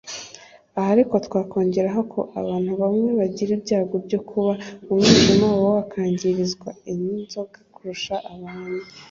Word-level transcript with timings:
Aha 0.77 0.89
ariko 0.95 1.13
twakongeraho 1.25 2.01
ko 2.13 2.19
abantu 2.39 2.71
bamwe 2.81 3.09
bagira 3.19 3.51
ibyago 3.57 3.95
byo 4.05 4.19
kuba 4.29 4.51
umwijima 4.91 5.45
wabo 5.51 5.69
wakwangirizwa 5.77 6.69
n’inzoga 7.01 7.59
kurusha 7.75 8.15
abandi 8.33 8.87